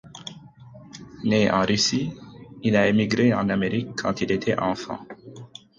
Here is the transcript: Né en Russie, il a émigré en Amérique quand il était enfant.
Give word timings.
Né 1.23 1.45
en 1.51 1.63
Russie, 1.63 2.11
il 2.63 2.75
a 2.75 2.87
émigré 2.87 3.35
en 3.35 3.49
Amérique 3.49 4.01
quand 4.01 4.19
il 4.21 4.31
était 4.31 4.57
enfant. 4.57 4.97